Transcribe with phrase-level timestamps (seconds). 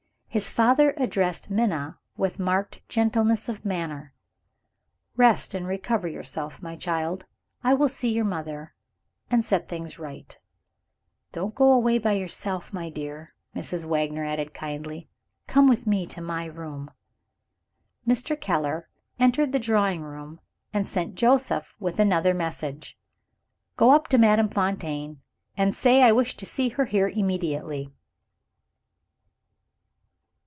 [0.33, 4.13] His father addressed Minna with marked gentleness of manner.
[5.17, 7.25] "Rest and recover yourself, my child.
[7.65, 8.73] I will see your mother,
[9.29, 10.39] and set things right."
[11.33, 13.83] "Don't go away by yourself, my dear," Mrs.
[13.83, 15.09] Wagner added kindly;
[15.47, 16.89] "come with me to my room."
[18.07, 18.39] Mr.
[18.39, 18.87] Keller
[19.19, 20.39] entered the drawing room,
[20.71, 22.97] and sent Joseph with another message.
[23.75, 25.19] "Go up to Madame Fontaine,
[25.57, 27.91] and say I wish to see her here immediately."